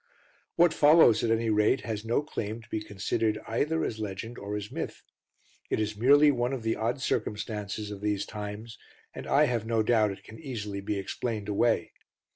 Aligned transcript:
What 0.55 0.73
follows, 0.73 1.23
at 1.23 1.29
any 1.29 1.51
rate, 1.51 1.81
has 1.81 2.03
no 2.03 2.23
claim 2.23 2.59
to 2.63 2.69
be 2.69 2.81
considered 2.81 3.37
either 3.45 3.83
as 3.83 3.99
legend 3.99 4.39
or 4.39 4.55
as 4.55 4.71
myth. 4.71 5.03
It 5.69 5.79
is 5.79 5.95
merely 5.95 6.31
one 6.31 6.53
of 6.53 6.63
the 6.63 6.75
odd 6.75 6.99
circumstances 6.99 7.91
of 7.91 8.01
these 8.01 8.25
times, 8.25 8.79
and 9.13 9.27
I 9.27 9.43
have 9.43 9.67
no 9.67 9.83
doubt 9.83 10.09
it 10.09 10.23
can 10.23 10.39
easily 10.39 10.81
be 10.81 10.97
"explained 10.97 11.49
away." 11.49 11.91